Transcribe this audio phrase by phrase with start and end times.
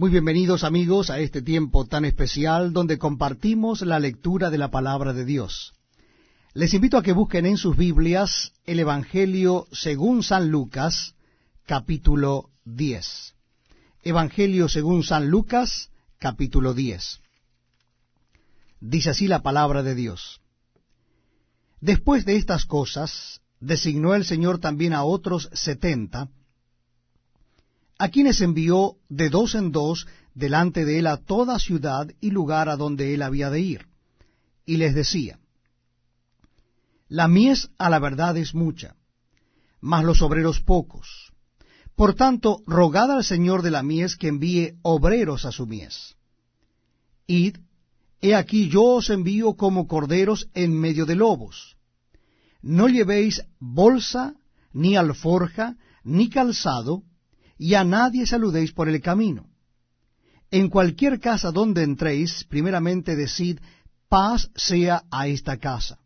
[0.00, 5.12] Muy bienvenidos amigos a este tiempo tan especial donde compartimos la lectura de la palabra
[5.12, 5.74] de Dios.
[6.54, 11.16] Les invito a que busquen en sus Biblias el Evangelio según San Lucas,
[11.66, 13.34] capítulo 10.
[14.02, 17.20] Evangelio según San Lucas, capítulo 10.
[18.80, 20.40] Dice así la palabra de Dios.
[21.82, 26.30] Después de estas cosas, designó el Señor también a otros setenta,
[28.00, 32.70] a quienes envió de dos en dos delante de él a toda ciudad y lugar
[32.70, 33.88] a donde él había de ir.
[34.64, 35.38] Y les decía,
[37.08, 38.96] La mies a la verdad es mucha,
[39.82, 41.34] mas los obreros pocos.
[41.94, 46.16] Por tanto, rogad al Señor de la mies que envíe obreros a su mies.
[47.26, 47.58] Id,
[48.22, 51.76] he aquí yo os envío como corderos en medio de lobos.
[52.62, 54.36] No llevéis bolsa,
[54.72, 57.02] ni alforja, ni calzado,
[57.60, 59.50] y a nadie saludéis por el camino.
[60.50, 63.58] En cualquier casa donde entréis, primeramente decid,
[64.08, 65.98] paz sea a esta casa.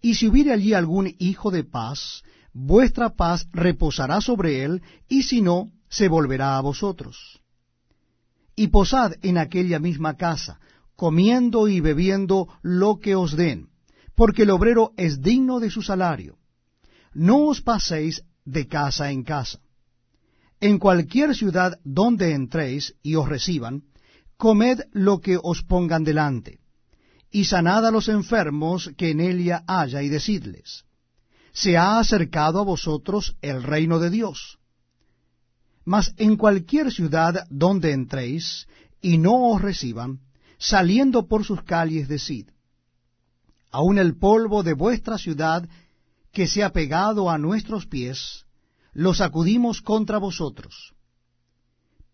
[0.00, 2.22] Y si hubiere allí algún hijo de paz,
[2.54, 7.42] vuestra paz reposará sobre él, y si no, se volverá a vosotros.
[8.56, 10.58] Y posad en aquella misma casa,
[10.96, 13.68] comiendo y bebiendo lo que os den,
[14.14, 16.38] porque el obrero es digno de su salario.
[17.12, 19.60] No os paséis de casa en casa.
[20.62, 23.82] En cualquier ciudad donde entréis y os reciban,
[24.36, 26.60] comed lo que os pongan delante,
[27.32, 30.84] y sanad a los enfermos que en ella haya, y decidles,
[31.52, 34.60] se ha acercado a vosotros el reino de Dios.
[35.84, 38.68] Mas en cualquier ciudad donde entréis
[39.00, 40.20] y no os reciban,
[40.58, 42.50] saliendo por sus calles, decid,
[43.72, 45.68] aun el polvo de vuestra ciudad
[46.30, 48.44] que se ha pegado a nuestros pies,
[48.92, 50.94] los sacudimos contra vosotros.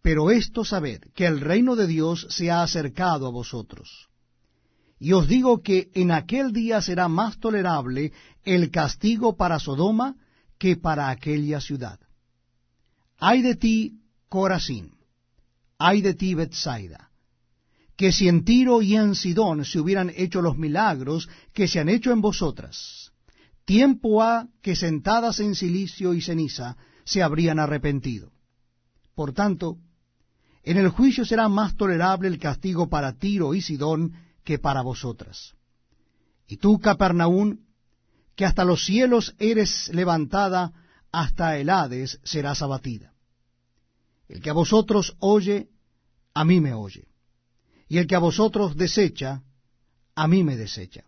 [0.03, 4.09] Pero esto sabed, que el reino de Dios se ha acercado a vosotros.
[5.01, 8.13] Y os digo que en aquel día será más tolerable
[8.45, 10.17] el castigo para Sodoma
[10.59, 12.01] que para aquella ciudad.
[13.19, 14.93] Ay de ti, Corazín,
[15.79, 17.11] ay de ti, Bethsaida,
[17.97, 21.89] que si en Tiro y en Sidón se hubieran hecho los milagros que se han
[21.89, 23.08] hecho en vosotras,
[23.69, 28.33] tiempo ha que sentadas en silicio y ceniza se habrían arrepentido.
[29.15, 29.77] Por tanto,
[30.63, 35.53] en el juicio será más tolerable el castigo para Tiro y Sidón que para vosotras.
[36.47, 37.67] Y tú, Capernaún,
[38.37, 40.73] que hasta los cielos eres levantada,
[41.13, 43.13] hasta el Hades serás abatida.
[44.31, 45.69] El que a vosotros oye,
[46.33, 47.07] a mí me oye.
[47.87, 49.43] Y el que a vosotros desecha,
[50.15, 51.05] a mí me desecha.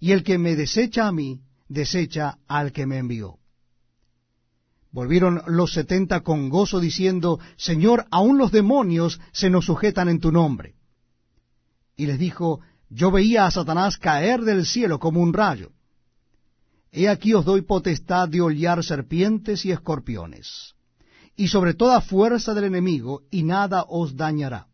[0.00, 3.38] Y el que me desecha a mí, desecha al que me envió.
[4.92, 10.32] Volvieron los setenta con gozo diciendo, Señor, aun los demonios se nos sujetan en tu
[10.32, 10.74] nombre.
[11.96, 15.72] Y les dijo, Yo veía a Satanás caer del cielo como un rayo.
[16.92, 20.74] He aquí os doy potestad de hollar serpientes y escorpiones,
[21.36, 24.68] y sobre toda fuerza del enemigo, y nada os dañará.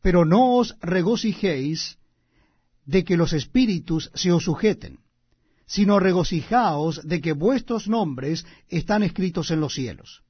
[0.00, 1.96] Pero no os regocijéis
[2.86, 4.98] de que los espíritus se os sujeten
[5.66, 10.22] sino regocijaos de que vuestros nombres están escritos en los cielos.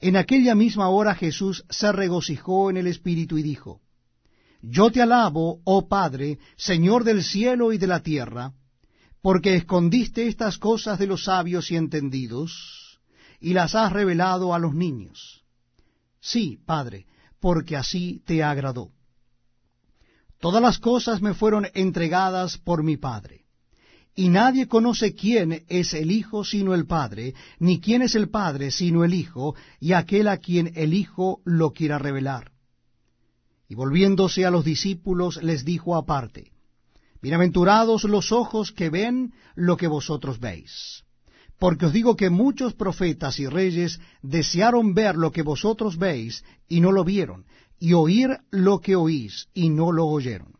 [0.00, 3.80] En aquella misma hora Jesús se regocijó en el Espíritu y dijo,
[4.62, 8.52] Yo te alabo, oh Padre, Señor del cielo y de la tierra,
[9.22, 13.00] porque escondiste estas cosas de los sabios y entendidos,
[13.40, 15.44] y las has revelado a los niños.
[16.20, 17.06] Sí, Padre,
[17.40, 18.90] porque así te agradó.
[20.40, 23.44] Todas las cosas me fueron entregadas por mi Padre
[24.14, 28.70] y nadie conoce quién es el Hijo sino el Padre, ni quién es el Padre
[28.70, 32.50] sino el Hijo, y aquel a quien el Hijo lo quiera revelar.
[33.68, 36.50] Y volviéndose a los discípulos les dijo aparte,
[37.22, 41.04] Bienaventurados los ojos que ven lo que vosotros veis.
[41.58, 46.80] Porque os digo que muchos profetas y reyes desearon ver lo que vosotros veis y
[46.80, 47.44] no lo vieron,
[47.78, 50.59] y oír lo que oís y no lo oyeron.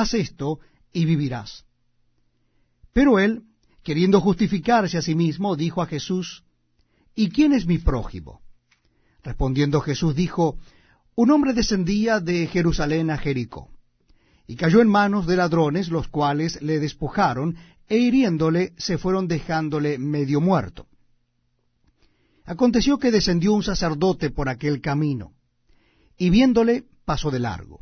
[0.00, 0.58] haz esto
[0.92, 1.64] y vivirás.
[2.92, 3.44] Pero él,
[3.82, 6.44] queriendo justificarse a sí mismo, dijo a Jesús,
[7.14, 8.40] ¿Y quién es mi prójimo?
[9.22, 10.58] Respondiendo Jesús dijo,
[11.14, 13.70] Un hombre descendía de Jerusalén a Jericó,
[14.46, 17.56] y cayó en manos de ladrones, los cuales le despojaron,
[17.88, 20.86] e hiriéndole se fueron dejándole medio muerto.
[22.44, 25.32] Aconteció que descendió un sacerdote por aquel camino,
[26.18, 27.80] y viéndole pasó de largo.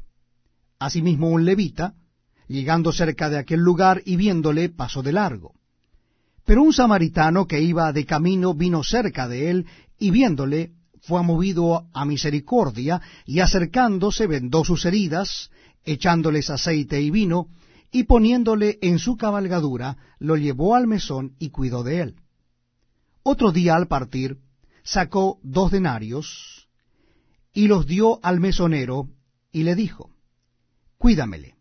[0.78, 1.94] Asimismo un levita,
[2.52, 5.54] llegando cerca de aquel lugar y viéndole, pasó de largo.
[6.44, 9.66] Pero un samaritano que iba de camino vino cerca de él,
[9.98, 15.50] y viéndole, fue movido a misericordia, y acercándose vendó sus heridas,
[15.84, 17.48] echándoles aceite y vino,
[17.90, 22.16] y poniéndole en su cabalgadura, lo llevó al mesón y cuidó de él.
[23.22, 24.38] Otro día al partir,
[24.82, 26.68] sacó dos denarios,
[27.52, 29.08] y los dio al mesonero,
[29.52, 30.10] y le dijo,
[30.98, 31.51] Cuídamele,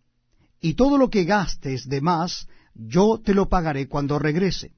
[0.62, 4.74] y todo lo que gastes de más, yo te lo pagaré cuando regrese.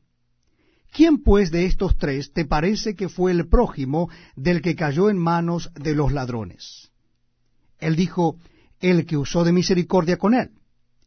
[0.91, 5.17] ¿Quién pues de estos tres te parece que fue el prójimo del que cayó en
[5.17, 6.91] manos de los ladrones?
[7.79, 8.37] Él dijo,
[8.79, 10.51] el que usó de misericordia con él.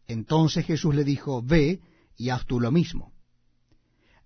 [0.08, 1.80] Entonces Jesús le dijo, ve
[2.16, 3.12] y haz tú lo mismo.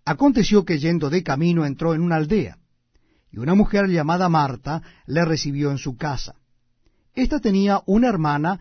[0.04, 2.58] Aconteció que yendo de camino entró en una aldea,
[3.30, 6.34] y una mujer llamada Marta le recibió en su casa.
[7.14, 8.60] Esta tenía una hermana